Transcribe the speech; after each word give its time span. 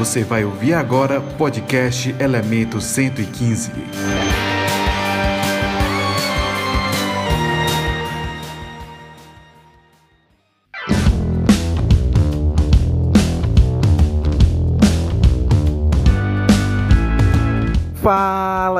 Você 0.00 0.24
vai 0.24 0.46
ouvir 0.46 0.72
agora 0.72 1.20
podcast 1.20 2.16
Elemento 2.18 2.80
115. 2.80 3.70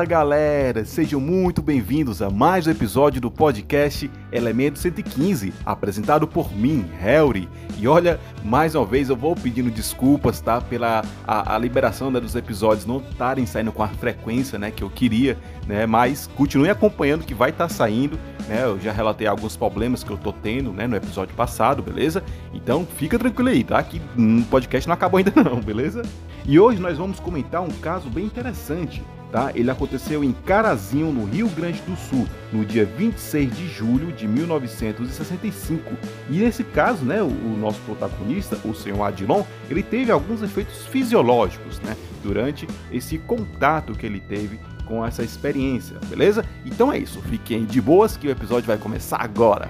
Fala 0.01 0.09
galera, 0.09 0.83
sejam 0.83 1.19
muito 1.19 1.61
bem-vindos 1.61 2.23
a 2.23 2.29
mais 2.31 2.65
um 2.65 2.71
episódio 2.71 3.21
do 3.21 3.29
podcast 3.29 4.09
Elemento 4.31 4.79
115, 4.79 5.53
apresentado 5.63 6.27
por 6.27 6.51
mim, 6.51 6.89
Harry. 6.99 7.47
E 7.77 7.87
olha, 7.87 8.19
mais 8.43 8.73
uma 8.73 8.83
vez 8.83 9.09
eu 9.09 9.15
vou 9.15 9.35
pedindo 9.35 9.69
desculpas, 9.69 10.41
tá, 10.41 10.59
pela 10.59 11.03
a, 11.27 11.53
a 11.53 11.57
liberação 11.59 12.09
né, 12.09 12.19
dos 12.19 12.35
episódios 12.35 12.83
não 12.83 12.97
estarem 12.97 13.45
saindo 13.45 13.71
com 13.71 13.83
a 13.83 13.89
frequência, 13.89 14.57
né, 14.57 14.71
que 14.71 14.83
eu 14.83 14.89
queria, 14.89 15.37
né, 15.67 15.85
mas 15.85 16.25
continue 16.35 16.71
acompanhando 16.71 17.23
que 17.23 17.35
vai 17.35 17.51
estar 17.51 17.67
tá 17.67 17.69
saindo, 17.71 18.17
né, 18.49 18.63
eu 18.63 18.79
já 18.79 18.91
relatei 18.91 19.27
alguns 19.27 19.55
problemas 19.55 20.03
que 20.03 20.09
eu 20.09 20.17
tô 20.17 20.33
tendo, 20.33 20.73
né, 20.73 20.87
no 20.87 20.95
episódio 20.95 21.35
passado, 21.35 21.83
beleza? 21.83 22.23
Então 22.55 22.87
fica 22.97 23.19
tranquilo 23.19 23.49
aí, 23.49 23.63
tá, 23.63 23.83
que 23.83 24.01
o 24.17 24.19
um 24.19 24.41
podcast 24.41 24.87
não 24.87 24.95
acabou 24.95 25.19
ainda 25.19 25.31
não, 25.43 25.61
beleza? 25.61 26.01
E 26.43 26.59
hoje 26.59 26.81
nós 26.81 26.97
vamos 26.97 27.19
comentar 27.19 27.61
um 27.61 27.69
caso 27.69 28.09
bem 28.09 28.25
interessante 28.25 29.03
Tá? 29.31 29.51
Ele 29.55 29.71
aconteceu 29.71 30.23
em 30.23 30.33
Carazinho, 30.33 31.11
no 31.11 31.23
Rio 31.23 31.47
Grande 31.47 31.81
do 31.81 31.95
Sul, 31.95 32.27
no 32.51 32.65
dia 32.65 32.85
26 32.85 33.55
de 33.55 33.67
julho 33.67 34.11
de 34.11 34.27
1965. 34.27 35.93
E 36.29 36.39
nesse 36.39 36.65
caso, 36.65 37.05
né, 37.05 37.21
o, 37.21 37.27
o 37.27 37.57
nosso 37.57 37.79
protagonista, 37.81 38.57
o 38.65 38.73
senhor 38.73 39.01
Adilon, 39.03 39.43
ele 39.69 39.81
teve 39.81 40.11
alguns 40.11 40.41
efeitos 40.41 40.85
fisiológicos 40.87 41.79
né, 41.79 41.95
durante 42.21 42.67
esse 42.91 43.17
contato 43.19 43.93
que 43.93 44.05
ele 44.05 44.19
teve 44.19 44.59
com 44.85 45.05
essa 45.05 45.23
experiência, 45.23 45.97
beleza? 46.09 46.43
Então 46.65 46.91
é 46.91 46.97
isso, 46.97 47.21
fiquem 47.21 47.63
de 47.63 47.79
boas 47.79 48.17
que 48.17 48.27
o 48.27 48.31
episódio 48.31 48.67
vai 48.67 48.77
começar 48.77 49.21
agora. 49.21 49.69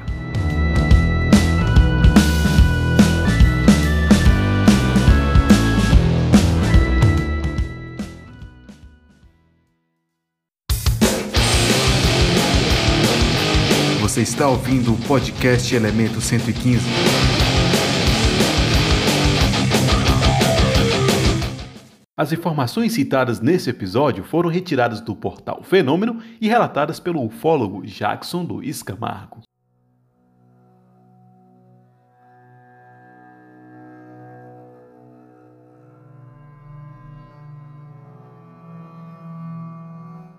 Você 14.21 14.33
está 14.33 14.47
ouvindo 14.47 14.93
o 14.93 14.97
podcast 15.07 15.75
Elemento 15.75 16.21
115. 16.21 16.85
As 22.15 22.31
informações 22.31 22.93
citadas 22.93 23.39
nesse 23.39 23.71
episódio 23.71 24.23
foram 24.23 24.47
retiradas 24.47 25.01
do 25.01 25.15
portal 25.15 25.63
Fenômeno 25.63 26.21
e 26.39 26.47
relatadas 26.47 26.99
pelo 26.99 27.25
ufólogo 27.25 27.81
Jackson 27.83 28.43
Luiz 28.43 28.83
Camargo. 28.83 29.41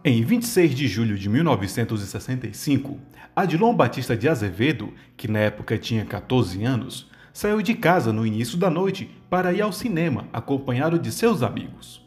Em 0.04 0.20
26 0.24 0.74
de 0.74 0.88
julho 0.88 1.16
de 1.16 1.28
1965, 1.28 2.98
Adilon 3.36 3.72
Batista 3.72 4.16
de 4.16 4.28
Azevedo, 4.28 4.92
que 5.16 5.28
na 5.28 5.38
época 5.38 5.78
tinha 5.78 6.04
14 6.04 6.64
anos, 6.64 7.08
saiu 7.32 7.62
de 7.62 7.72
casa 7.72 8.12
no 8.12 8.26
início 8.26 8.58
da 8.58 8.68
noite 8.68 9.08
para 9.30 9.52
ir 9.52 9.62
ao 9.62 9.70
cinema 9.70 10.26
acompanhado 10.32 10.98
de 10.98 11.12
seus 11.12 11.40
amigos. 11.40 12.04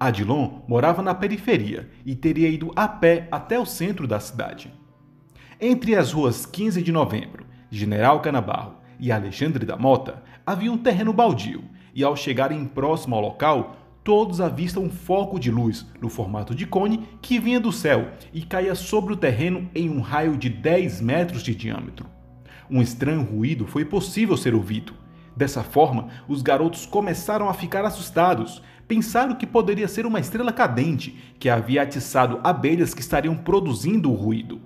Adilon 0.00 0.62
morava 0.66 1.00
na 1.00 1.14
periferia 1.14 1.88
e 2.04 2.16
teria 2.16 2.48
ido 2.48 2.72
a 2.74 2.88
pé 2.88 3.28
até 3.30 3.56
o 3.56 3.64
centro 3.64 4.08
da 4.08 4.18
cidade. 4.18 4.74
Entre 5.60 5.94
as 5.94 6.10
ruas 6.10 6.44
15 6.44 6.82
de 6.82 6.90
Novembro, 6.90 7.46
General 7.70 8.18
Canabarro 8.20 8.78
e 8.98 9.12
Alexandre 9.12 9.64
da 9.64 9.76
Mota 9.76 10.24
havia 10.44 10.72
um 10.72 10.78
terreno 10.78 11.12
baldio, 11.12 11.62
e 11.94 12.02
ao 12.02 12.16
chegarem 12.16 12.64
próximo 12.64 13.14
ao 13.14 13.22
local, 13.22 13.76
todos 14.08 14.40
avistam 14.40 14.84
um 14.84 14.88
foco 14.88 15.38
de 15.38 15.50
luz 15.50 15.84
no 16.00 16.08
formato 16.08 16.54
de 16.54 16.64
cone 16.64 17.06
que 17.20 17.38
vinha 17.38 17.60
do 17.60 17.70
céu 17.70 18.08
e 18.32 18.40
caía 18.40 18.74
sobre 18.74 19.12
o 19.12 19.16
terreno 19.18 19.68
em 19.74 19.90
um 19.90 20.00
raio 20.00 20.34
de 20.38 20.48
10 20.48 21.02
metros 21.02 21.42
de 21.42 21.54
diâmetro. 21.54 22.06
Um 22.70 22.80
estranho 22.80 23.22
ruído 23.22 23.66
foi 23.66 23.84
possível 23.84 24.34
ser 24.34 24.54
ouvido. 24.54 24.94
Dessa 25.36 25.62
forma, 25.62 26.08
os 26.26 26.40
garotos 26.40 26.86
começaram 26.86 27.50
a 27.50 27.52
ficar 27.52 27.84
assustados. 27.84 28.62
Pensaram 28.88 29.34
que 29.34 29.46
poderia 29.46 29.86
ser 29.86 30.06
uma 30.06 30.20
estrela 30.20 30.54
cadente 30.54 31.14
que 31.38 31.50
havia 31.50 31.82
atiçado 31.82 32.40
abelhas 32.42 32.94
que 32.94 33.02
estariam 33.02 33.36
produzindo 33.36 34.10
o 34.10 34.14
ruído. 34.14 34.58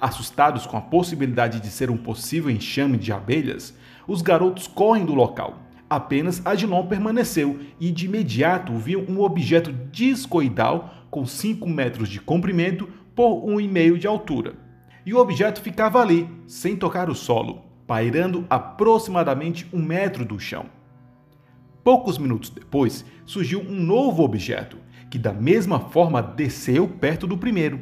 Assustados 0.00 0.66
com 0.66 0.76
a 0.76 0.80
possibilidade 0.80 1.60
de 1.60 1.68
ser 1.68 1.88
um 1.88 1.96
possível 1.96 2.50
enxame 2.50 2.98
de 2.98 3.12
abelhas, 3.12 3.78
os 4.08 4.22
garotos 4.22 4.66
correm 4.66 5.06
do 5.06 5.14
local 5.14 5.70
Apenas 5.94 6.40
Adilon 6.46 6.86
permaneceu 6.86 7.60
e 7.78 7.90
de 7.90 8.06
imediato 8.06 8.74
viu 8.78 9.04
um 9.06 9.20
objeto 9.20 9.70
discoidal 9.92 10.90
com 11.10 11.26
5 11.26 11.68
metros 11.68 12.08
de 12.08 12.18
comprimento 12.18 12.88
por 13.14 13.44
1,5 13.44 13.98
de 13.98 14.06
altura. 14.06 14.54
E 15.04 15.12
o 15.12 15.18
objeto 15.18 15.60
ficava 15.60 16.00
ali, 16.00 16.26
sem 16.46 16.76
tocar 16.76 17.10
o 17.10 17.14
solo, 17.14 17.66
pairando 17.86 18.46
aproximadamente 18.48 19.68
um 19.70 19.82
metro 19.82 20.24
do 20.24 20.40
chão. 20.40 20.64
Poucos 21.84 22.16
minutos 22.16 22.48
depois, 22.48 23.04
surgiu 23.26 23.60
um 23.60 23.78
novo 23.78 24.22
objeto, 24.22 24.78
que 25.10 25.18
da 25.18 25.34
mesma 25.34 25.78
forma 25.78 26.22
desceu 26.22 26.88
perto 26.88 27.26
do 27.26 27.36
primeiro. 27.36 27.78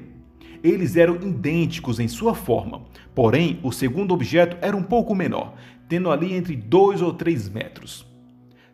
Eles 0.64 0.96
eram 0.96 1.14
idênticos 1.14 2.00
em 2.00 2.08
sua 2.08 2.34
forma, 2.34 2.82
porém 3.14 3.60
o 3.62 3.70
segundo 3.70 4.12
objeto 4.12 4.56
era 4.60 4.76
um 4.76 4.82
pouco 4.82 5.14
menor, 5.14 5.54
tendo 5.90 6.08
ali 6.08 6.32
entre 6.34 6.54
2 6.54 7.02
ou 7.02 7.12
3 7.12 7.48
metros. 7.48 8.06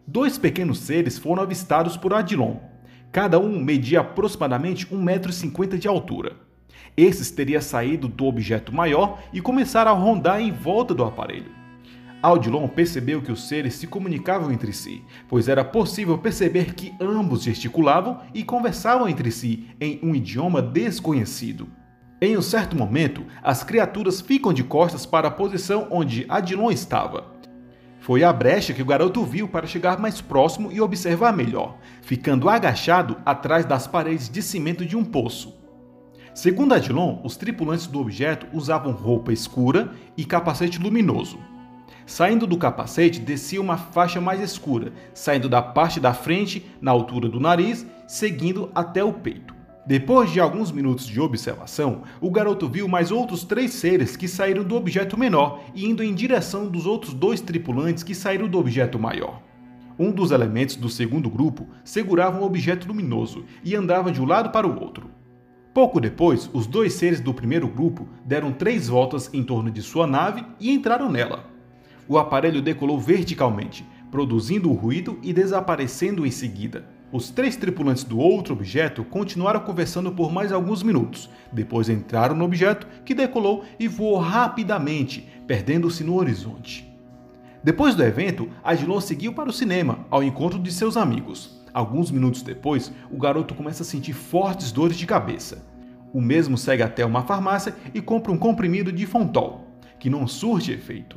Dois 0.06 0.36
pequenos 0.36 0.80
seres 0.80 1.16
foram 1.18 1.42
avistados 1.42 1.96
por 1.96 2.12
Adilon. 2.12 2.56
Cada 3.10 3.40
um 3.40 3.58
media 3.58 4.00
aproximadamente 4.00 4.86
1,50m 4.88 5.78
de 5.78 5.88
altura. 5.88 6.36
Esses 6.94 7.30
teriam 7.30 7.62
saído 7.62 8.06
do 8.06 8.26
objeto 8.26 8.70
maior 8.70 9.18
e 9.32 9.40
começaram 9.40 9.92
a 9.92 9.94
rondar 9.94 10.42
em 10.42 10.52
volta 10.52 10.94
do 10.94 11.02
aparelho. 11.02 11.50
Aldilon 12.20 12.68
percebeu 12.68 13.22
que 13.22 13.32
os 13.32 13.48
seres 13.48 13.74
se 13.74 13.86
comunicavam 13.86 14.52
entre 14.52 14.74
si, 14.74 15.02
pois 15.26 15.48
era 15.48 15.64
possível 15.64 16.18
perceber 16.18 16.74
que 16.74 16.92
ambos 17.00 17.42
gesticulavam 17.42 18.20
e 18.34 18.44
conversavam 18.44 19.08
entre 19.08 19.30
si 19.30 19.70
em 19.80 19.98
um 20.02 20.14
idioma 20.14 20.60
desconhecido. 20.60 21.66
Em 22.18 22.34
um 22.34 22.40
certo 22.40 22.74
momento, 22.74 23.26
as 23.42 23.62
criaturas 23.62 24.22
ficam 24.22 24.50
de 24.50 24.64
costas 24.64 25.04
para 25.04 25.28
a 25.28 25.30
posição 25.30 25.86
onde 25.90 26.24
Adilon 26.30 26.70
estava. 26.70 27.26
Foi 28.00 28.24
a 28.24 28.32
brecha 28.32 28.72
que 28.72 28.80
o 28.80 28.86
garoto 28.86 29.22
viu 29.22 29.46
para 29.46 29.66
chegar 29.66 29.98
mais 29.98 30.22
próximo 30.22 30.72
e 30.72 30.80
observar 30.80 31.36
melhor, 31.36 31.76
ficando 32.00 32.48
agachado 32.48 33.18
atrás 33.26 33.66
das 33.66 33.86
paredes 33.86 34.30
de 34.30 34.40
cimento 34.40 34.86
de 34.86 34.96
um 34.96 35.04
poço. 35.04 35.54
Segundo 36.32 36.72
Adilon, 36.72 37.20
os 37.22 37.36
tripulantes 37.36 37.86
do 37.86 38.00
objeto 38.00 38.46
usavam 38.50 38.92
roupa 38.92 39.30
escura 39.30 39.92
e 40.16 40.24
capacete 40.24 40.78
luminoso. 40.78 41.38
Saindo 42.06 42.46
do 42.46 42.56
capacete, 42.56 43.20
descia 43.20 43.60
uma 43.60 43.76
faixa 43.76 44.22
mais 44.22 44.40
escura, 44.40 44.92
saindo 45.12 45.50
da 45.50 45.60
parte 45.60 46.00
da 46.00 46.14
frente, 46.14 46.64
na 46.80 46.92
altura 46.92 47.28
do 47.28 47.40
nariz, 47.40 47.84
seguindo 48.06 48.70
até 48.74 49.04
o 49.04 49.12
peito. 49.12 49.55
Depois 49.86 50.32
de 50.32 50.40
alguns 50.40 50.72
minutos 50.72 51.06
de 51.06 51.20
observação, 51.20 52.02
o 52.20 52.28
garoto 52.28 52.68
viu 52.68 52.88
mais 52.88 53.12
outros 53.12 53.44
três 53.44 53.72
seres 53.72 54.16
que 54.16 54.26
saíram 54.26 54.64
do 54.64 54.74
objeto 54.74 55.16
menor 55.16 55.62
e 55.76 55.86
indo 55.86 56.02
em 56.02 56.12
direção 56.12 56.66
dos 56.66 56.86
outros 56.86 57.14
dois 57.14 57.40
tripulantes 57.40 58.02
que 58.02 58.12
saíram 58.12 58.48
do 58.48 58.58
objeto 58.58 58.98
maior. 58.98 59.40
Um 59.96 60.10
dos 60.10 60.32
elementos 60.32 60.74
do 60.74 60.88
segundo 60.88 61.30
grupo 61.30 61.68
segurava 61.84 62.40
um 62.40 62.42
objeto 62.42 62.88
luminoso 62.88 63.44
e 63.62 63.76
andava 63.76 64.10
de 64.10 64.20
um 64.20 64.26
lado 64.26 64.50
para 64.50 64.66
o 64.66 64.82
outro. 64.82 65.08
Pouco 65.72 66.00
depois, 66.00 66.50
os 66.52 66.66
dois 66.66 66.94
seres 66.94 67.20
do 67.20 67.32
primeiro 67.32 67.68
grupo 67.68 68.08
deram 68.24 68.50
três 68.50 68.88
voltas 68.88 69.32
em 69.32 69.44
torno 69.44 69.70
de 69.70 69.82
sua 69.82 70.06
nave 70.06 70.44
e 70.58 70.72
entraram 70.72 71.08
nela. 71.08 71.44
O 72.08 72.18
aparelho 72.18 72.60
decolou 72.60 72.98
verticalmente, 72.98 73.86
produzindo 74.10 74.68
o 74.68 74.74
ruído 74.74 75.16
e 75.22 75.32
desaparecendo 75.32 76.26
em 76.26 76.30
seguida. 76.32 76.95
Os 77.12 77.30
três 77.30 77.54
tripulantes 77.54 78.02
do 78.02 78.18
outro 78.18 78.52
objeto 78.52 79.04
continuaram 79.04 79.60
conversando 79.60 80.10
por 80.10 80.32
mais 80.32 80.52
alguns 80.52 80.82
minutos. 80.82 81.30
Depois 81.52 81.88
entraram 81.88 82.34
no 82.34 82.44
objeto, 82.44 82.86
que 83.04 83.14
decolou 83.14 83.64
e 83.78 83.86
voou 83.86 84.18
rapidamente, 84.18 85.26
perdendo-se 85.46 86.02
no 86.02 86.16
horizonte. 86.16 86.92
Depois 87.62 87.94
do 87.94 88.02
evento, 88.02 88.48
Adilon 88.62 89.00
seguiu 89.00 89.32
para 89.32 89.48
o 89.48 89.52
cinema, 89.52 90.00
ao 90.10 90.22
encontro 90.22 90.58
de 90.58 90.72
seus 90.72 90.96
amigos. 90.96 91.64
Alguns 91.72 92.10
minutos 92.10 92.42
depois, 92.42 92.92
o 93.10 93.18
garoto 93.18 93.54
começa 93.54 93.82
a 93.82 93.86
sentir 93.86 94.12
fortes 94.12 94.72
dores 94.72 94.96
de 94.96 95.06
cabeça. 95.06 95.64
O 96.12 96.20
mesmo 96.20 96.58
segue 96.58 96.82
até 96.82 97.04
uma 97.04 97.22
farmácia 97.22 97.74
e 97.94 98.00
compra 98.00 98.32
um 98.32 98.38
comprimido 98.38 98.90
de 98.90 99.06
Fontol, 99.06 99.66
que 99.98 100.10
não 100.10 100.26
surge 100.26 100.72
efeito. 100.72 101.16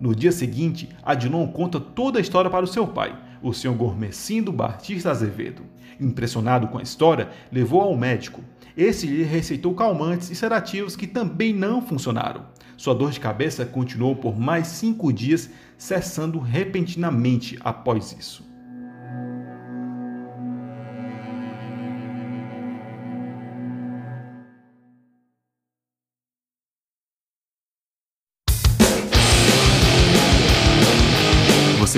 No 0.00 0.14
dia 0.14 0.30
seguinte, 0.30 0.88
Adilon 1.02 1.48
conta 1.48 1.80
toda 1.80 2.18
a 2.18 2.22
história 2.22 2.50
para 2.50 2.64
o 2.64 2.68
seu 2.68 2.86
pai, 2.86 3.16
o 3.42 3.52
Sr. 3.52 3.72
Gormecindo 3.72 4.52
Batista 4.52 5.10
Azevedo. 5.10 5.62
Impressionado 6.00 6.68
com 6.68 6.78
a 6.78 6.82
história, 6.82 7.30
levou 7.50 7.80
ao 7.80 7.96
médico. 7.96 8.42
Esse 8.76 9.06
lhe 9.06 9.22
receitou 9.24 9.74
calmantes 9.74 10.30
e 10.30 10.34
sedativos 10.34 10.94
que 10.94 11.06
também 11.06 11.52
não 11.52 11.82
funcionaram. 11.82 12.46
Sua 12.76 12.94
dor 12.94 13.10
de 13.10 13.18
cabeça 13.18 13.66
continuou 13.66 14.14
por 14.14 14.38
mais 14.38 14.68
cinco 14.68 15.12
dias, 15.12 15.50
cessando 15.76 16.38
repentinamente 16.38 17.58
após 17.60 18.16
isso. 18.16 18.47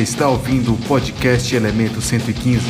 Você 0.01 0.05
está 0.05 0.29
ouvindo 0.31 0.73
o 0.73 0.79
podcast 0.79 1.55
Elemento 1.55 2.01
115. 2.01 2.65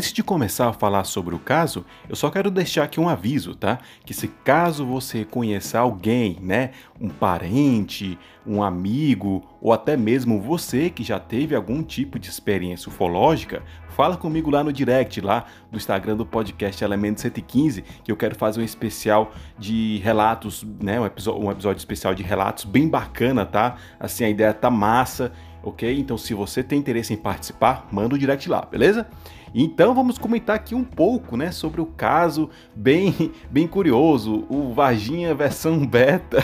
Antes 0.00 0.14
de 0.14 0.22
começar 0.22 0.66
a 0.66 0.72
falar 0.72 1.04
sobre 1.04 1.34
o 1.34 1.38
caso, 1.38 1.84
eu 2.08 2.16
só 2.16 2.30
quero 2.30 2.50
deixar 2.50 2.84
aqui 2.84 2.98
um 2.98 3.06
aviso, 3.06 3.54
tá? 3.54 3.80
Que 4.02 4.14
se 4.14 4.28
caso 4.28 4.86
você 4.86 5.26
conhecer 5.26 5.76
alguém, 5.76 6.38
né, 6.40 6.70
um 6.98 7.10
parente, 7.10 8.18
um 8.46 8.62
amigo 8.62 9.46
ou 9.60 9.74
até 9.74 9.98
mesmo 9.98 10.40
você 10.40 10.88
que 10.88 11.04
já 11.04 11.20
teve 11.20 11.54
algum 11.54 11.82
tipo 11.82 12.18
de 12.18 12.30
experiência 12.30 12.88
ufológica, 12.88 13.62
fala 13.90 14.16
comigo 14.16 14.50
lá 14.50 14.64
no 14.64 14.72
direct 14.72 15.20
lá 15.20 15.44
do 15.70 15.76
Instagram 15.76 16.16
do 16.16 16.24
podcast 16.24 16.82
Elemento 16.82 17.20
115, 17.20 17.82
que 18.02 18.10
eu 18.10 18.16
quero 18.16 18.34
fazer 18.34 18.62
um 18.62 18.64
especial 18.64 19.32
de 19.58 19.98
relatos, 19.98 20.66
né, 20.82 20.98
um 20.98 21.04
episódio, 21.04 21.44
um 21.44 21.50
episódio 21.50 21.78
especial 21.78 22.14
de 22.14 22.22
relatos 22.22 22.64
bem 22.64 22.88
bacana, 22.88 23.44
tá? 23.44 23.76
Assim 23.98 24.24
a 24.24 24.30
ideia 24.30 24.54
tá 24.54 24.70
massa, 24.70 25.30
OK? 25.62 25.98
Então 25.98 26.16
se 26.16 26.34
você 26.34 26.62
tem 26.62 26.78
interesse 26.78 27.12
em 27.12 27.16
participar, 27.16 27.88
manda 27.90 28.14
o 28.14 28.18
direct 28.18 28.48
lá, 28.48 28.62
beleza? 28.62 29.06
Então 29.54 29.94
vamos 29.94 30.16
comentar 30.16 30.54
aqui 30.54 30.74
um 30.76 30.84
pouco, 30.84 31.36
né, 31.36 31.50
sobre 31.50 31.80
o 31.80 31.86
caso 31.86 32.48
bem, 32.74 33.32
bem 33.50 33.66
curioso, 33.66 34.46
o 34.48 34.72
Varginha 34.72 35.34
versão 35.34 35.84
beta. 35.84 36.38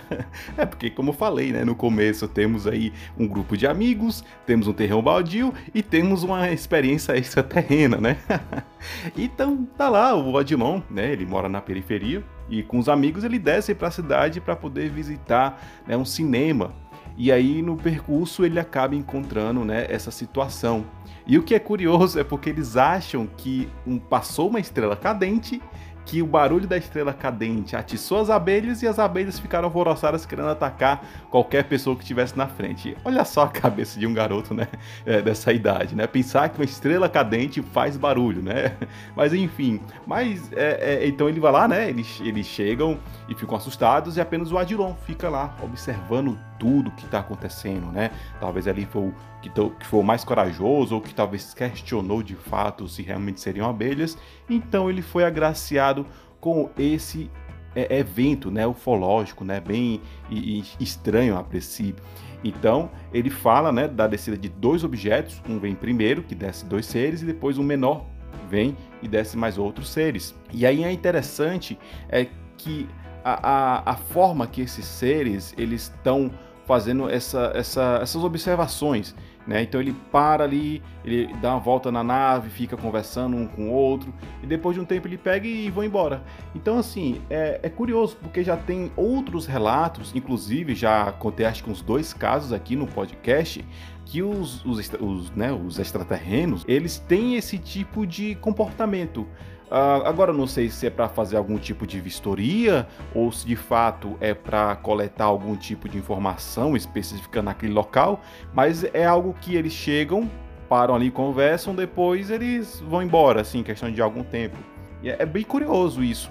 é 0.56 0.64
porque 0.64 0.88
como 0.88 1.10
eu 1.10 1.14
falei, 1.14 1.52
né, 1.52 1.64
no 1.64 1.74
começo 1.74 2.26
temos 2.26 2.66
aí 2.66 2.92
um 3.18 3.28
grupo 3.28 3.56
de 3.56 3.66
amigos, 3.66 4.24
temos 4.46 4.66
um 4.66 4.72
terreno 4.72 5.02
baldio 5.02 5.52
e 5.74 5.82
temos 5.82 6.22
uma 6.22 6.50
experiência 6.50 7.16
extraterrena, 7.16 7.98
né? 7.98 8.16
então 9.16 9.68
tá 9.76 9.90
lá 9.90 10.14
o 10.14 10.32
Odilon, 10.32 10.80
né, 10.90 11.12
ele 11.12 11.26
mora 11.26 11.48
na 11.48 11.60
periferia 11.60 12.24
e 12.48 12.62
com 12.62 12.78
os 12.78 12.88
amigos 12.88 13.24
ele 13.24 13.38
desce 13.38 13.74
para 13.74 13.88
a 13.88 13.90
cidade 13.90 14.40
para 14.40 14.56
poder 14.56 14.88
visitar 14.88 15.60
né, 15.86 15.96
um 15.96 16.04
cinema. 16.04 16.72
E 17.16 17.32
aí 17.32 17.62
no 17.62 17.76
percurso 17.76 18.44
ele 18.44 18.60
acaba 18.60 18.94
encontrando 18.94 19.64
né, 19.64 19.86
essa 19.88 20.10
situação 20.10 20.84
e 21.26 21.36
o 21.36 21.42
que 21.42 21.56
é 21.56 21.58
curioso 21.58 22.20
é 22.20 22.24
porque 22.24 22.48
eles 22.48 22.76
acham 22.76 23.26
que 23.36 23.68
um, 23.84 23.98
passou 23.98 24.48
uma 24.48 24.60
estrela 24.60 24.94
cadente 24.94 25.60
que 26.04 26.22
o 26.22 26.26
barulho 26.26 26.68
da 26.68 26.76
estrela 26.76 27.12
cadente 27.12 27.74
atiçou 27.74 28.20
as 28.20 28.30
abelhas 28.30 28.80
e 28.80 28.86
as 28.86 28.96
abelhas 28.96 29.40
ficaram 29.40 29.64
alvoroçadas 29.64 30.24
querendo 30.24 30.50
atacar 30.50 31.04
qualquer 31.28 31.64
pessoa 31.64 31.96
que 31.96 32.02
estivesse 32.02 32.38
na 32.38 32.46
frente. 32.46 32.96
Olha 33.04 33.24
só 33.24 33.42
a 33.42 33.48
cabeça 33.48 33.98
de 33.98 34.06
um 34.06 34.14
garoto, 34.14 34.54
né, 34.54 34.68
é, 35.04 35.20
dessa 35.20 35.52
idade, 35.52 35.96
né? 35.96 36.06
Pensar 36.06 36.48
que 36.48 36.60
uma 36.60 36.64
estrela 36.64 37.08
cadente 37.08 37.60
faz 37.60 37.96
barulho, 37.96 38.40
né? 38.40 38.76
Mas 39.16 39.34
enfim, 39.34 39.80
mas 40.06 40.52
é, 40.52 41.00
é, 41.02 41.08
então 41.08 41.28
ele 41.28 41.40
vai 41.40 41.50
lá, 41.50 41.66
né? 41.66 41.88
Eles, 41.88 42.20
eles 42.20 42.46
chegam 42.46 43.00
e 43.28 43.34
ficam 43.34 43.56
assustados 43.56 44.16
e 44.16 44.20
apenas 44.20 44.52
o 44.52 44.58
Adilon 44.58 44.94
fica 45.06 45.28
lá 45.28 45.56
observando 45.60 46.38
tudo 46.58 46.90
que 46.92 47.04
está 47.04 47.20
acontecendo, 47.20 47.86
né? 47.92 48.10
Talvez 48.40 48.66
ali 48.66 48.86
foi 48.86 49.02
o 49.02 49.14
que, 49.40 49.50
que 49.50 49.86
foi 49.86 50.00
o 50.00 50.02
mais 50.02 50.24
corajoso 50.24 50.94
ou 50.94 51.00
que 51.00 51.14
talvez 51.14 51.54
questionou 51.54 52.22
de 52.22 52.34
fato 52.34 52.88
se 52.88 53.02
realmente 53.02 53.40
seriam 53.40 53.68
abelhas. 53.68 54.18
Então 54.48 54.90
ele 54.90 55.02
foi 55.02 55.24
agraciado 55.24 56.06
com 56.40 56.70
esse 56.78 57.30
é, 57.74 57.98
evento, 57.98 58.50
né, 58.50 58.66
ufológico, 58.66 59.44
né, 59.44 59.60
bem 59.60 60.00
e, 60.30 60.60
e 60.60 60.64
estranho 60.80 61.36
a 61.36 61.44
princípio. 61.44 62.02
Então 62.42 62.90
ele 63.12 63.30
fala, 63.30 63.70
né, 63.70 63.86
da 63.86 64.06
descida 64.06 64.36
de 64.36 64.48
dois 64.48 64.82
objetos, 64.84 65.42
um 65.48 65.58
vem 65.58 65.74
primeiro 65.74 66.22
que 66.22 66.34
desce 66.34 66.64
dois 66.64 66.86
seres 66.86 67.22
e 67.22 67.26
depois 67.26 67.58
um 67.58 67.62
menor 67.62 68.06
vem 68.48 68.76
e 69.02 69.08
desce 69.08 69.36
mais 69.36 69.58
outros 69.58 69.88
seres. 69.90 70.34
E 70.52 70.64
aí 70.64 70.84
é 70.84 70.90
interessante 70.90 71.78
é 72.08 72.26
que 72.56 72.88
a, 73.24 73.82
a, 73.82 73.90
a 73.92 73.96
forma 73.96 74.46
que 74.46 74.60
esses 74.60 74.86
seres 74.86 75.52
eles 75.58 75.82
estão 75.82 76.30
fazendo 76.66 77.08
essa, 77.08 77.52
essa, 77.54 78.00
essas 78.02 78.22
observações. 78.22 79.14
Né? 79.46 79.62
Então 79.62 79.80
ele 79.80 79.94
para 80.10 80.42
ali, 80.42 80.82
ele 81.04 81.32
dá 81.40 81.52
uma 81.52 81.60
volta 81.60 81.92
na 81.92 82.02
nave, 82.02 82.50
fica 82.50 82.76
conversando 82.76 83.36
um 83.36 83.46
com 83.46 83.68
o 83.68 83.72
outro, 83.72 84.12
e 84.42 84.46
depois 84.46 84.74
de 84.74 84.80
um 84.80 84.84
tempo 84.84 85.06
ele 85.06 85.16
pega 85.16 85.46
e 85.46 85.70
vai 85.70 85.86
embora. 85.86 86.22
Então, 86.54 86.78
assim, 86.78 87.20
é, 87.30 87.60
é 87.62 87.68
curioso, 87.68 88.16
porque 88.20 88.42
já 88.42 88.56
tem 88.56 88.90
outros 88.96 89.46
relatos, 89.46 90.12
inclusive 90.16 90.74
já 90.74 91.12
contei 91.12 91.46
acho 91.46 91.62
que 91.62 91.70
uns 91.70 91.80
dois 91.80 92.12
casos 92.12 92.52
aqui 92.52 92.74
no 92.74 92.88
podcast, 92.88 93.64
que 94.04 94.20
os, 94.20 94.64
os, 94.64 94.90
os, 95.00 95.30
né, 95.30 95.52
os 95.52 95.78
extraterrenos, 95.78 96.64
eles 96.66 96.98
têm 96.98 97.36
esse 97.36 97.56
tipo 97.56 98.04
de 98.04 98.34
comportamento. 98.36 99.26
Uh, 99.66 100.06
agora 100.06 100.32
não 100.32 100.46
sei 100.46 100.70
se 100.70 100.86
é 100.86 100.90
para 100.90 101.08
fazer 101.08 101.36
algum 101.36 101.58
tipo 101.58 101.88
de 101.88 102.00
vistoria 102.00 102.86
ou 103.12 103.32
se 103.32 103.44
de 103.44 103.56
fato 103.56 104.16
é 104.20 104.32
para 104.32 104.76
coletar 104.76 105.24
algum 105.24 105.56
tipo 105.56 105.88
de 105.88 105.98
informação 105.98 106.76
específica 106.76 107.42
naquele 107.42 107.72
local, 107.72 108.20
mas 108.54 108.84
é 108.94 109.04
algo 109.04 109.34
que 109.40 109.56
eles 109.56 109.72
chegam, 109.72 110.30
param 110.68 110.94
ali, 110.94 111.10
conversam, 111.10 111.74
depois 111.74 112.30
eles 112.30 112.80
vão 112.88 113.02
embora, 113.02 113.40
assim, 113.40 113.64
questão 113.64 113.90
de 113.90 114.00
algum 114.00 114.22
tempo. 114.22 114.56
E 115.02 115.10
é, 115.10 115.16
é 115.18 115.26
bem 115.26 115.42
curioso 115.42 116.02
isso. 116.02 116.30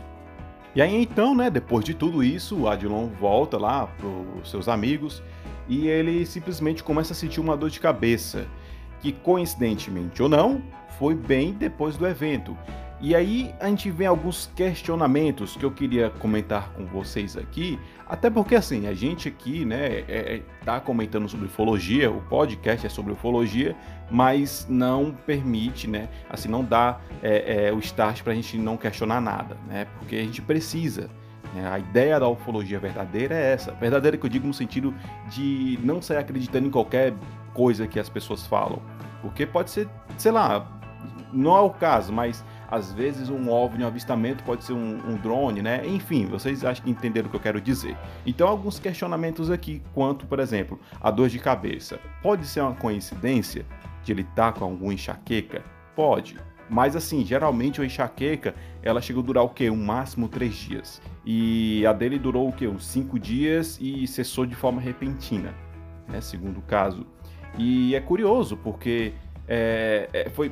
E 0.74 0.82
aí 0.82 0.96
então, 0.96 1.36
né, 1.36 1.50
depois 1.50 1.84
de 1.84 1.94
tudo 1.94 2.24
isso, 2.24 2.68
Adilon 2.70 3.08
volta 3.20 3.58
lá 3.58 3.88
para 3.88 4.08
os 4.42 4.50
seus 4.50 4.70
amigos 4.70 5.22
e 5.68 5.88
ele 5.88 6.26
simplesmente 6.26 6.84
começa 6.84 7.12
a 7.12 7.16
sentir 7.16 7.42
uma 7.42 7.58
dor 7.58 7.70
de 7.70 7.82
cabeça, 7.82 8.46
que 9.02 9.12
coincidentemente 9.12 10.24
ou 10.24 10.30
não, 10.30 10.62
foi 10.98 11.16
bem 11.16 11.52
depois 11.52 11.98
do 11.98 12.08
evento. 12.08 12.58
E 13.02 13.14
aí 13.14 13.54
a 13.60 13.68
gente 13.68 13.92
vê 13.92 14.06
alguns 14.06 14.50
questionamentos 14.56 15.56
que 15.58 15.66
eu 15.66 15.72
queria 15.72 16.10
comentar 16.12 16.70
com 16.70 16.86
vocês 16.86 17.36
aqui, 17.36 17.78
até 18.08 18.30
porque 18.30 18.56
assim, 18.56 18.88
a 18.88 18.94
gente 18.94 19.28
aqui, 19.28 19.66
né, 19.66 20.04
é, 20.08 20.36
é, 20.36 20.42
tá 20.64 20.80
comentando 20.80 21.28
sobre 21.28 21.48
ufologia, 21.48 22.10
o 22.10 22.22
podcast 22.22 22.86
é 22.86 22.90
sobre 22.90 23.12
ufologia, 23.12 23.76
mas 24.10 24.66
não 24.70 25.12
permite, 25.12 25.90
né, 25.90 26.08
assim, 26.30 26.48
não 26.48 26.64
dá 26.64 27.00
é, 27.22 27.68
é, 27.68 27.74
o 27.74 27.80
start 27.80 28.24
para 28.24 28.32
a 28.32 28.36
gente 28.36 28.58
não 28.58 28.78
questionar 28.78 29.20
nada, 29.20 29.58
né, 29.68 29.88
porque 30.00 30.16
a 30.16 30.22
gente 30.22 30.42
precisa. 30.42 31.10
Né, 31.54 31.68
a 31.68 31.78
ideia 31.78 32.20
da 32.20 32.30
ufologia 32.30 32.80
verdadeira 32.80 33.36
é 33.36 33.54
essa, 33.54 33.74
verdadeira 33.74 34.18
que 34.18 34.26
eu 34.26 34.30
digo 34.30 34.48
no 34.48 34.54
sentido 34.54 34.94
de 35.30 35.78
não 35.84 36.02
sair 36.02 36.18
acreditando 36.18 36.68
em 36.68 36.72
qualquer 36.72 37.14
coisa 37.54 37.88
que 37.88 38.00
as 38.00 38.08
pessoas 38.08 38.48
falam, 38.48 38.82
porque 39.22 39.46
pode 39.46 39.70
ser, 39.70 39.88
sei 40.18 40.32
lá, 40.32 40.72
não 41.34 41.56
é 41.58 41.62
o 41.62 41.70
caso, 41.70 42.14
mas 42.14 42.44
às 42.70 42.92
vezes 42.94 43.30
um 43.30 43.50
OVNI, 43.50 43.84
um 43.84 43.88
avistamento 43.88 44.44
pode 44.44 44.64
ser 44.64 44.74
um, 44.74 45.00
um, 45.08 45.18
drone, 45.18 45.62
né? 45.62 45.86
Enfim, 45.86 46.26
vocês 46.26 46.64
acham 46.64 46.84
que 46.84 46.92
entenderam 46.92 47.28
o 47.28 47.30
que 47.30 47.36
eu 47.36 47.42
quero 47.42 47.62
dizer. 47.62 47.98
Então, 48.26 48.48
alguns 48.48 48.80
questionamentos 48.80 49.52
aqui, 49.52 49.82
quanto, 49.94 50.26
por 50.26 50.40
exemplo, 50.40 50.80
a 51.02 51.12
dor 51.12 51.30
de 51.30 51.40
cabeça. 51.40 52.00
Pode 52.22 52.46
ser 52.46 52.62
uma 52.62 52.76
coincidência 52.76 53.66
de 54.04 54.12
ele 54.12 54.22
estar 54.22 54.52
tá 54.52 54.60
com 54.60 54.66
alguma 54.66 54.94
enxaqueca? 54.94 55.64
Pode. 55.96 56.38
Mas 56.70 56.96
assim, 56.96 57.24
geralmente 57.24 57.82
a 57.82 57.86
enxaqueca, 57.86 58.56
ela 58.82 59.02
chegou 59.02 59.22
a 59.22 59.26
durar 59.26 59.44
o 59.44 59.50
quê? 59.50 59.70
Um 59.70 59.84
máximo 59.84 60.28
três 60.28 60.56
dias. 60.56 61.02
E 61.26 61.86
a 61.86 61.94
dele 61.94 62.18
durou 62.18 62.50
o 62.50 62.52
quê? 62.52 62.68
Uns 62.68 62.86
cinco 62.86 63.20
dias 63.20 63.78
e 63.80 64.08
cessou 64.08 64.46
de 64.46 64.56
forma 64.56 64.82
repentina, 64.82 65.54
né? 66.08 66.20
Segundo 66.22 66.58
o 66.58 66.62
caso. 66.64 67.06
E 67.58 67.96
é 67.96 68.02
curioso, 68.02 68.58
porque 68.58 69.14
é, 69.48 70.10
é, 70.12 70.30
foi 70.30 70.52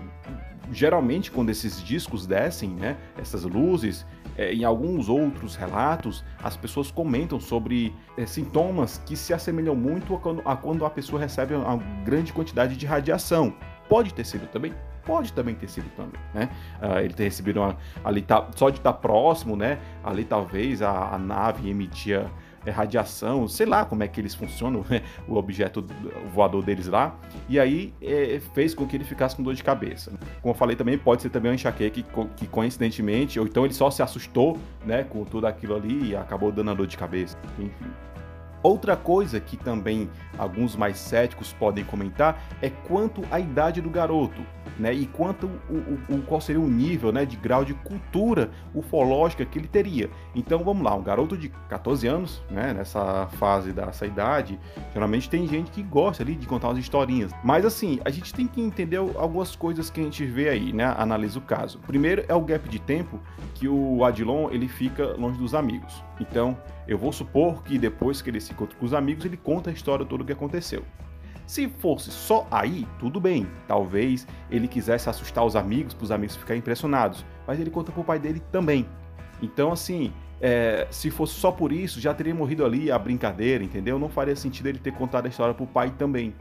geralmente 0.72 1.32
quando 1.32 1.50
esses 1.50 1.84
discos 1.84 2.26
descem, 2.26 2.70
né, 2.70 2.98
essas 3.18 3.44
luzes, 3.44 4.06
é, 4.38 4.54
em 4.54 4.64
alguns 4.64 5.10
outros 5.10 5.56
relatos, 5.56 6.24
as 6.42 6.58
pessoas 6.58 6.90
comentam 6.90 7.40
sobre 7.40 7.94
é, 8.18 8.26
sintomas 8.26 9.02
que 9.06 9.16
se 9.16 9.34
assemelham 9.34 9.76
muito 9.76 10.16
a 10.16 10.20
quando, 10.20 10.42
a 10.46 10.56
quando 10.56 10.86
a 10.86 10.90
pessoa 10.90 11.20
recebe 11.22 11.54
uma 11.54 11.78
grande 12.04 12.34
quantidade 12.34 12.76
de 12.76 12.86
radiação. 12.86 13.54
Pode 13.88 14.14
ter 14.14 14.26
sido 14.26 14.48
também? 14.48 14.74
Pode 15.06 15.34
também 15.34 15.54
ter 15.54 15.70
sido 15.70 15.90
também, 15.98 16.20
né? 16.34 16.50
Uh, 16.82 17.00
ele 17.00 17.14
ter 17.14 17.26
recebido 17.26 17.60
uma, 17.60 17.76
ali 18.06 18.22
tá, 18.22 18.48
só 18.56 18.70
de 18.70 18.78
estar 18.78 18.94
próximo, 18.94 19.58
né? 19.58 19.78
Ali 20.02 20.24
talvez 20.24 20.82
a, 20.82 21.14
a 21.14 21.18
nave 21.18 21.70
emitia 21.70 22.32
é, 22.66 22.72
radiação, 22.72 23.48
sei 23.48 23.66
lá 23.66 23.86
como 23.86 24.04
é 24.04 24.08
que 24.08 24.20
eles 24.20 24.34
funcionam, 24.34 24.84
o 25.28 25.36
objeto 25.36 25.86
voador 26.34 26.64
deles 26.64 26.88
lá, 26.88 27.16
e 27.50 27.60
aí 27.60 27.94
é, 28.02 28.40
fez 28.54 28.74
com 28.74 28.88
que 28.88 28.96
ele 28.96 29.04
ficasse 29.04 29.36
com 29.36 29.44
dor 29.44 29.54
de 29.54 29.64
cabeça. 29.64 30.12
Como 30.42 30.54
eu 30.54 30.58
falei 30.58 30.76
também, 30.76 30.98
pode 30.98 31.22
ser 31.22 31.30
também 31.30 31.52
uma 31.52 31.56
enxaqueca 31.56 32.02
que, 32.02 32.06
que 32.36 32.48
coincidentemente, 32.48 33.40
ou 33.40 33.46
então 33.46 33.66
ele 33.66 33.74
só 33.74 33.90
se 33.92 34.02
assustou 34.02 34.58
né, 34.86 35.04
com 35.04 35.24
tudo 35.24 35.48
aquilo 35.48 35.76
ali 35.76 36.10
e 36.10 36.16
acabou 36.16 36.52
dando 36.52 36.72
a 36.72 36.74
dor 36.74 36.88
de 36.88 36.98
cabeça. 36.98 37.38
Enfim. 37.60 37.92
Outra 38.64 38.96
coisa 38.96 39.42
que 39.42 39.58
também 39.58 40.10
alguns 40.38 40.74
mais 40.76 40.98
céticos 40.98 41.52
podem 41.52 41.84
comentar 41.84 42.42
é 42.62 42.70
quanto 42.70 43.22
à 43.30 43.38
idade 43.38 43.82
do 43.82 43.90
garoto, 43.90 44.42
né? 44.80 44.94
E 44.94 45.06
quanto 45.06 45.48
o, 45.70 46.16
o, 46.16 46.22
qual 46.22 46.40
seria 46.40 46.62
o 46.62 46.68
nível, 46.68 47.12
né, 47.12 47.26
de 47.26 47.36
grau 47.36 47.66
de 47.66 47.74
cultura 47.74 48.52
ufológica 48.74 49.46
que 49.46 49.60
ele 49.60 49.68
teria. 49.68 50.10
Então 50.34 50.64
vamos 50.64 50.84
lá, 50.84 50.96
um 50.96 51.04
garoto 51.04 51.38
de 51.38 51.50
14 51.70 52.08
anos, 52.08 52.42
né, 52.50 52.74
nessa 52.74 53.28
fase 53.34 53.74
dessa 53.74 54.06
idade, 54.06 54.58
geralmente 54.94 55.30
tem 55.30 55.46
gente 55.46 55.70
que 55.70 55.84
gosta 55.84 56.24
ali 56.24 56.36
de 56.36 56.48
contar 56.48 56.70
umas 56.70 56.80
historinhas. 56.80 57.32
Mas 57.44 57.66
assim, 57.66 58.00
a 58.06 58.10
gente 58.10 58.34
tem 58.34 58.48
que 58.48 58.62
entender 58.62 58.98
algumas 58.98 59.56
coisas 59.56 59.90
que 59.90 60.00
a 60.00 60.04
gente 60.04 60.26
vê 60.26 60.50
aí, 60.50 60.72
né? 60.72 60.94
Analisa 60.98 61.38
o 61.38 61.42
caso. 61.42 61.80
Primeiro 61.80 62.24
é 62.28 62.34
o 62.34 62.42
gap 62.42 62.68
de 62.70 62.80
tempo 62.80 63.20
que 63.54 63.68
o 63.68 64.04
Adilon 64.06 64.50
ele 64.52 64.68
fica 64.68 65.14
longe 65.18 65.38
dos 65.38 65.54
amigos. 65.54 66.04
Então, 66.20 66.58
eu 66.88 66.98
vou 66.98 67.12
supor 67.12 67.64
que 67.64 67.78
depois 67.78 68.22
que 68.22 68.30
ele 68.30 68.40
se 68.40 68.53
encontra 68.54 68.78
com 68.78 68.86
os 68.86 68.94
amigos, 68.94 69.26
ele 69.26 69.38
conta 69.38 69.70
a 69.70 69.74
história 69.74 70.06
toda 70.06 70.24
o 70.24 70.26
que 70.26 70.32
aconteceu. 70.32 70.84
Se 71.46 71.68
fosse 71.68 72.10
só 72.10 72.48
aí, 72.50 72.88
tudo 73.00 73.20
bem. 73.20 73.48
Talvez 73.68 74.26
ele 74.50 74.68
quisesse 74.68 75.10
assustar 75.10 75.46
os 75.46 75.56
amigos, 75.56 75.94
para 75.94 76.06
os 76.06 76.12
amigos 76.12 76.36
ficarem 76.36 76.60
impressionados. 76.60 77.26
Mas 77.46 77.60
ele 77.60 77.70
conta 77.70 77.92
para 77.92 78.02
o 78.02 78.04
pai 78.04 78.18
dele 78.18 78.42
também. 78.52 78.88
Então, 79.42 79.72
assim, 79.72 80.14
é, 80.40 80.88
se 80.90 81.10
fosse 81.10 81.34
só 81.34 81.52
por 81.52 81.72
isso, 81.72 82.00
já 82.00 82.14
teria 82.14 82.34
morrido 82.34 82.66
ali 82.66 82.92
a 82.92 82.98
brincadeira, 82.98 83.64
entendeu? 83.64 84.00
Não 84.00 84.10
faria 84.10 84.36
sentido 84.36 84.68
ele 84.68 84.80
ter 84.80 84.94
contado 84.94 85.26
a 85.26 85.30
história 85.30 85.54
para 85.54 85.64
o 85.64 85.68
pai 85.68 85.94
também. 85.98 86.34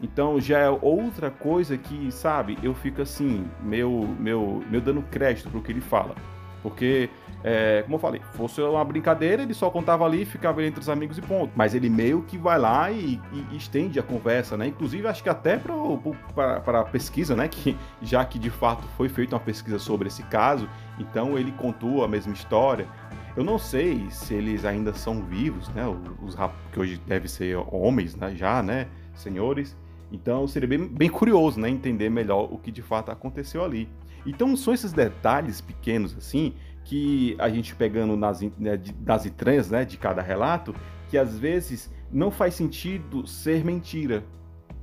Então 0.00 0.38
já 0.38 0.58
é 0.58 0.68
outra 0.68 1.30
coisa 1.30 1.76
que, 1.78 2.12
sabe, 2.12 2.58
eu 2.62 2.74
fico 2.74 3.00
assim, 3.00 3.46
meu, 3.62 4.14
meu, 4.20 4.62
meu 4.70 4.80
dando 4.80 5.02
crédito 5.02 5.48
pro 5.48 5.62
que 5.62 5.72
ele 5.72 5.80
fala. 5.80 6.14
Porque 6.66 7.08
é, 7.44 7.82
como 7.82 7.94
eu 7.94 8.00
falei, 8.00 8.20
fosse 8.32 8.60
uma 8.60 8.84
brincadeira, 8.84 9.40
ele 9.40 9.54
só 9.54 9.70
contava 9.70 10.04
ali, 10.04 10.24
ficava 10.24 10.64
entre 10.64 10.80
os 10.80 10.88
amigos 10.88 11.16
e 11.16 11.22
ponto. 11.22 11.52
Mas 11.54 11.76
ele 11.76 11.88
meio 11.88 12.22
que 12.22 12.36
vai 12.36 12.58
lá 12.58 12.90
e, 12.90 13.20
e, 13.32 13.46
e 13.52 13.56
estende 13.56 14.00
a 14.00 14.02
conversa, 14.02 14.56
né? 14.56 14.66
Inclusive, 14.66 15.06
acho 15.06 15.22
que 15.22 15.28
até 15.28 15.56
para 15.56 16.80
a 16.80 16.84
pesquisa, 16.84 17.36
né? 17.36 17.46
Que, 17.46 17.76
já 18.02 18.24
que 18.24 18.36
de 18.36 18.50
fato 18.50 18.82
foi 18.96 19.08
feita 19.08 19.36
uma 19.36 19.40
pesquisa 19.40 19.78
sobre 19.78 20.08
esse 20.08 20.24
caso, 20.24 20.68
então 20.98 21.38
ele 21.38 21.52
contou 21.52 22.02
a 22.02 22.08
mesma 22.08 22.32
história. 22.32 22.88
Eu 23.36 23.44
não 23.44 23.60
sei 23.60 24.10
se 24.10 24.34
eles 24.34 24.64
ainda 24.64 24.92
são 24.92 25.22
vivos, 25.22 25.68
né? 25.68 25.86
Os, 25.86 26.34
os 26.34 26.50
que 26.72 26.80
hoje 26.80 27.00
devem 27.06 27.28
ser 27.28 27.56
homens, 27.70 28.16
né? 28.16 28.34
Já, 28.34 28.60
né? 28.60 28.88
Senhores. 29.14 29.76
Então 30.10 30.46
seria 30.46 30.68
bem, 30.68 30.86
bem 30.86 31.08
curioso, 31.08 31.60
né? 31.60 31.68
Entender 31.68 32.08
melhor 32.08 32.48
o 32.52 32.58
que 32.58 32.70
de 32.70 32.82
fato 32.82 33.10
aconteceu 33.10 33.64
ali. 33.64 33.88
Então 34.24 34.56
são 34.56 34.74
esses 34.74 34.92
detalhes 34.92 35.60
pequenos 35.60 36.16
assim 36.16 36.54
que 36.84 37.34
a 37.38 37.48
gente 37.48 37.74
pegando 37.74 38.16
nas, 38.16 38.40
né, 38.40 38.80
das 39.00 39.26
entranhas 39.26 39.70
né, 39.70 39.84
de 39.84 39.96
cada 39.96 40.22
relato, 40.22 40.74
que 41.08 41.18
às 41.18 41.36
vezes 41.36 41.92
não 42.12 42.30
faz 42.30 42.54
sentido 42.54 43.26
ser 43.26 43.64
mentira. 43.64 44.24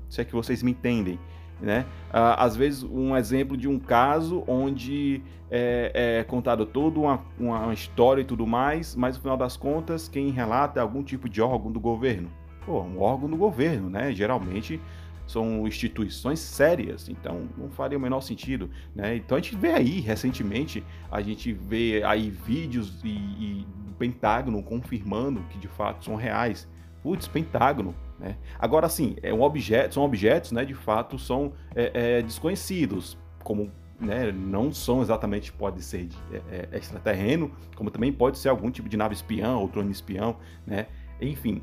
Se 0.09 0.21
é 0.21 0.25
que 0.25 0.33
vocês 0.33 0.61
me 0.61 0.71
entendem. 0.71 1.17
Né? 1.61 1.85
Às 2.11 2.57
vezes, 2.57 2.83
um 2.83 3.15
exemplo 3.15 3.55
de 3.55 3.69
um 3.69 3.79
caso 3.79 4.43
onde 4.47 5.23
é, 5.49 6.19
é 6.19 6.23
contado 6.25 6.65
toda 6.65 6.99
uma, 6.99 7.21
uma 7.39 7.73
história 7.73 8.21
e 8.21 8.25
tudo 8.25 8.45
mais, 8.45 8.95
mas 8.97 9.15
no 9.15 9.21
final 9.21 9.37
das 9.37 9.55
contas, 9.55 10.09
quem 10.09 10.29
relata 10.29 10.79
é 10.79 10.83
algum 10.83 11.01
tipo 11.01 11.29
de 11.29 11.41
órgão 11.41 11.71
do 11.71 11.79
governo. 11.79 12.29
Pô, 12.65 12.81
um 12.81 12.99
órgão 13.01 13.29
do 13.29 13.37
governo, 13.37 13.89
né? 13.89 14.13
Geralmente 14.13 14.79
são 15.25 15.67
instituições 15.67 16.39
sérias, 16.39 17.09
então 17.09 17.47
não 17.57 17.69
faria 17.69 17.97
o 17.97 18.01
menor 18.01 18.21
sentido, 18.21 18.69
né? 18.95 19.15
Então 19.15 19.37
a 19.37 19.41
gente 19.41 19.55
vê 19.55 19.71
aí, 19.71 19.99
recentemente, 19.99 20.83
a 21.11 21.21
gente 21.21 21.53
vê 21.53 22.03
aí 22.03 22.29
vídeos 22.29 23.01
e, 23.03 23.09
e 23.09 23.67
Pentágono 23.97 24.61
confirmando 24.61 25.41
que 25.49 25.57
de 25.57 25.67
fato 25.67 26.05
são 26.05 26.15
reais. 26.15 26.67
Putz, 27.01 27.27
Pentágono, 27.27 27.95
né? 28.19 28.37
Agora 28.59 28.87
sim, 28.89 29.15
é 29.21 29.33
um 29.33 29.41
objeto, 29.41 29.95
são 29.95 30.03
objetos, 30.03 30.51
né? 30.51 30.65
De 30.65 30.73
fato 30.73 31.17
são 31.17 31.53
é, 31.75 32.17
é, 32.17 32.21
desconhecidos, 32.21 33.17
como 33.43 33.71
né, 33.99 34.31
não 34.31 34.71
são 34.71 35.01
exatamente, 35.01 35.51
pode 35.51 35.81
ser 35.81 36.09
é, 36.31 36.67
é, 36.71 36.77
extraterreno, 36.77 37.51
como 37.75 37.89
também 37.89 38.11
pode 38.11 38.37
ser 38.37 38.49
algum 38.49 38.69
tipo 38.69 38.89
de 38.89 38.97
nave 38.97 39.13
espião 39.13 39.61
ou 39.61 39.67
drone 39.67 39.91
espião, 39.91 40.35
né? 40.65 40.87
Enfim, 41.21 41.61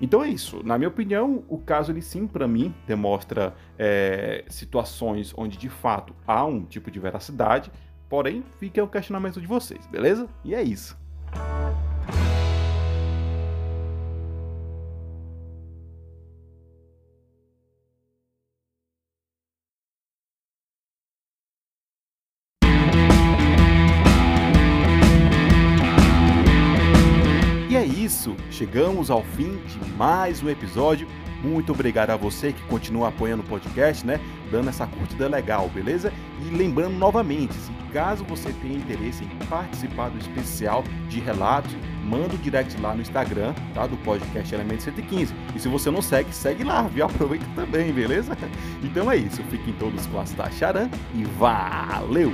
então 0.00 0.22
é 0.22 0.28
isso. 0.28 0.60
Na 0.64 0.76
minha 0.78 0.88
opinião, 0.88 1.44
o 1.48 1.58
caso 1.58 1.92
ele 1.92 2.02
sim, 2.02 2.26
para 2.26 2.46
mim, 2.46 2.74
demonstra 2.86 3.54
é, 3.78 4.44
situações 4.48 5.32
onde 5.36 5.56
de 5.56 5.68
fato 5.68 6.14
há 6.26 6.44
um 6.44 6.64
tipo 6.64 6.90
de 6.90 6.98
veracidade, 6.98 7.70
porém 8.08 8.44
fica 8.58 8.82
o 8.82 8.88
questionamento 8.88 9.40
de 9.40 9.46
vocês, 9.46 9.86
beleza? 9.86 10.28
E 10.44 10.54
é 10.54 10.62
isso. 10.62 10.96
Isso, 27.84 28.34
chegamos 28.50 29.10
ao 29.10 29.22
fim 29.22 29.56
de 29.66 29.90
mais 29.92 30.42
um 30.42 30.48
episódio. 30.48 31.06
Muito 31.42 31.72
obrigado 31.72 32.10
a 32.10 32.16
você 32.16 32.52
que 32.52 32.62
continua 32.62 33.08
apoiando 33.08 33.42
o 33.42 33.46
podcast, 33.46 34.06
né? 34.06 34.18
Dando 34.50 34.70
essa 34.70 34.86
curtida 34.86 35.28
legal, 35.28 35.68
beleza? 35.68 36.12
E 36.40 36.54
lembrando 36.54 36.96
novamente, 36.96 37.52
se 37.52 37.70
caso 37.92 38.24
você 38.24 38.52
tenha 38.54 38.76
interesse 38.76 39.24
em 39.24 39.46
participar 39.46 40.08
do 40.08 40.18
especial 40.18 40.82
de 41.08 41.20
relatos, 41.20 41.76
manda 42.02 42.34
o 42.34 42.38
direct 42.38 42.80
lá 42.80 42.94
no 42.94 43.02
Instagram, 43.02 43.54
tá? 43.74 43.86
Do 43.86 43.96
podcast 43.98 44.54
Elemento 44.54 44.82
115. 44.82 45.34
E 45.54 45.60
se 45.60 45.68
você 45.68 45.90
não 45.90 46.00
segue, 46.00 46.34
segue 46.34 46.64
lá, 46.64 46.82
viu? 46.82 47.04
Aproveita 47.04 47.46
também, 47.54 47.92
beleza? 47.92 48.36
Então 48.82 49.10
é 49.10 49.16
isso. 49.16 49.42
Fiquem 49.44 49.74
todos 49.74 50.06
com 50.06 50.18
a 50.20 50.50
Charan 50.50 50.88
e 51.14 51.24
valeu! 51.24 52.32